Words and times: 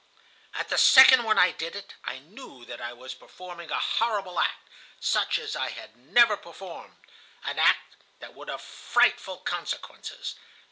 "At 0.55 0.69
the 0.69 0.79
second 0.79 1.25
when 1.25 1.37
I 1.37 1.51
did 1.51 1.75
it, 1.75 1.93
I 2.03 2.17
knew 2.17 2.65
that 2.65 2.81
I 2.81 2.91
was 2.91 3.13
performing 3.13 3.69
a 3.69 3.77
horrible 3.77 4.39
act, 4.39 4.67
such 4.99 5.37
as 5.37 5.55
I 5.55 5.69
had 5.69 5.95
never 5.95 6.35
performed,—an 6.35 7.59
act 7.59 7.97
that 8.17 8.33
would 8.33 8.47
have 8.47 8.63
frightful 8.63 9.37
consequences. 9.37 10.33